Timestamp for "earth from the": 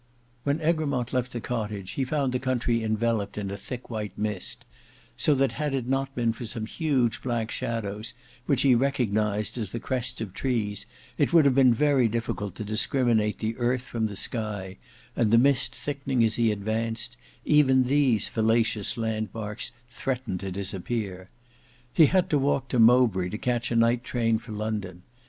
13.57-14.15